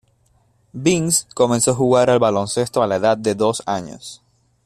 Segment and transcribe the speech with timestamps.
[0.73, 4.23] Vince comenzó a jugar al baloncesto a la edad de dos años.